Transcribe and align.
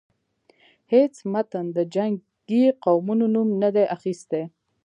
هیڅ 0.93 1.13
متن 1.31 1.65
د 1.75 1.77
جنګی 1.93 2.63
قومونو 2.83 3.25
نوم 3.35 3.49
نه 3.61 3.69
دی 3.75 3.85
اخیستی. 3.95 4.41